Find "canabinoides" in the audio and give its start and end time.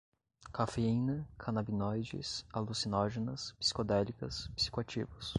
1.37-2.43